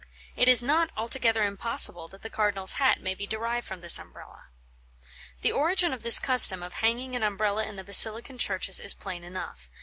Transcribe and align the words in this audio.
It 0.35 0.47
is 0.47 0.63
not, 0.63 0.89
altogether 0.97 1.43
impossible 1.43 2.07
that 2.07 2.23
the 2.23 2.29
cardinal's 2.31 2.73
hat 2.81 2.99
may 3.01 3.13
be 3.13 3.27
derived 3.27 3.67
from 3.67 3.81
this 3.81 3.99
Umbrella. 3.99 4.47
The 5.41 5.51
origin 5.51 5.93
of 5.93 6.01
this 6.01 6.17
custom 6.17 6.63
of 6.63 6.73
hanging 6.73 7.15
an 7.15 7.21
Umbrella 7.21 7.67
in 7.67 7.75
the 7.75 7.83
Basilican 7.83 8.39
churches 8.39 8.79
is 8.79 8.95
plain 8.95 9.23
enough. 9.23 9.69